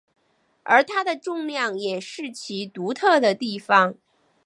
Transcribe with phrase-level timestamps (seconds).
[0.63, 3.93] 而它的重量也是其独特的地方。